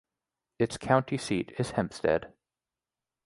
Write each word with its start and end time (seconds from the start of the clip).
Its 0.57 0.77
county 0.79 1.15
seat 1.15 1.53
is 1.59 1.69
Hempstead. 1.73 2.33